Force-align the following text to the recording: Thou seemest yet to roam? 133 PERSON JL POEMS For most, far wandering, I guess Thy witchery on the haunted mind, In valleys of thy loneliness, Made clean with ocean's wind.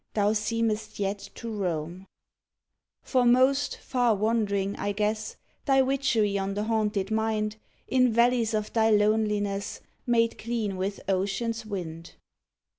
Thou 0.15 0.33
seemest 0.33 0.97
yet 0.97 1.19
to 1.35 1.47
roam? 1.51 2.07
133 3.03 3.03
PERSON 3.03 3.11
JL 3.11 3.11
POEMS 3.11 3.11
For 3.11 3.25
most, 3.31 3.77
far 3.77 4.15
wandering, 4.15 4.75
I 4.77 4.93
guess 4.93 5.35
Thy 5.65 5.83
witchery 5.83 6.39
on 6.39 6.55
the 6.55 6.63
haunted 6.63 7.11
mind, 7.11 7.57
In 7.87 8.11
valleys 8.11 8.55
of 8.55 8.73
thy 8.73 8.89
loneliness, 8.89 9.81
Made 10.07 10.39
clean 10.39 10.77
with 10.77 11.01
ocean's 11.07 11.67
wind. 11.67 12.15